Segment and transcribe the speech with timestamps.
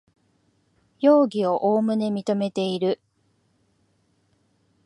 [0.99, 2.99] 容疑をおおむね認めている